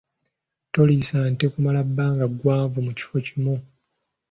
[0.73, 3.55] Toliisa nte kumala bbanga ggwanvu mu kifo kimu.